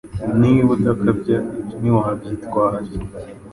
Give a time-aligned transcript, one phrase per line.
[0.39, 2.97] Niba udakabya ibyo ntiwabyitwaza.